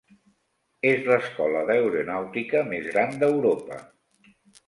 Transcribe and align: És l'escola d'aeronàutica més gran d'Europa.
És 0.91 1.03
l'escola 1.09 1.61
d'aeronàutica 1.67 2.63
més 2.71 2.89
gran 2.95 3.13
d'Europa. 3.25 3.81